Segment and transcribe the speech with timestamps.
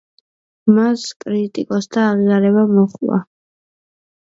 [0.77, 3.25] მას კრიტიკოსთა აღიარება მოჰყვა.